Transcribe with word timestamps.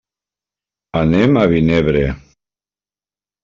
Anem 1.03 1.39
a 1.43 1.45
Vinebre. 1.53 2.05